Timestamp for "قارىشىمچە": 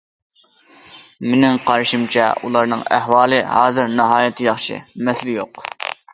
1.67-2.31